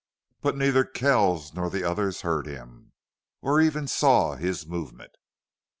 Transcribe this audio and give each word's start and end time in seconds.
But 0.41 0.57
neither 0.57 0.83
Kells 0.83 1.53
nor 1.53 1.69
the 1.69 1.83
others 1.83 2.21
heard 2.21 2.47
him, 2.47 2.91
or 3.39 3.61
even 3.61 3.87
saw 3.87 4.33
his 4.33 4.65
movement. 4.65 5.11